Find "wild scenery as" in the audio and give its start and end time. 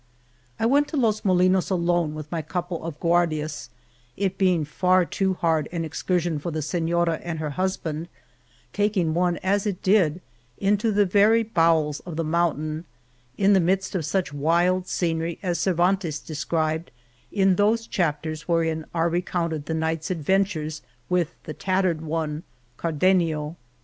14.33-15.59